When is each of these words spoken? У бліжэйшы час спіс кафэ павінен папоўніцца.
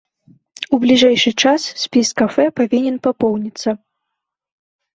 У 0.77 0.79
бліжэйшы 0.85 1.33
час 1.43 1.67
спіс 1.83 2.07
кафэ 2.23 2.47
павінен 2.63 2.97
папоўніцца. 3.07 3.69